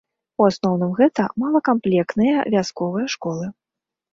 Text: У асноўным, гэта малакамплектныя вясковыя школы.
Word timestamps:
У 0.43 0.45
асноўным, 0.51 0.95
гэта 0.99 1.27
малакамплектныя 1.43 2.37
вясковыя 2.57 3.07
школы. 3.19 3.45